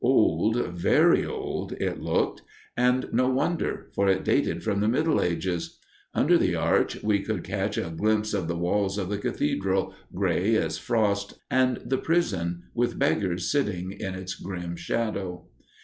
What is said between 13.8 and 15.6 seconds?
in its grim shadow.